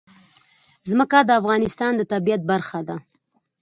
[0.89, 2.95] ځمکه د افغانستان د طبیعت برخه ده.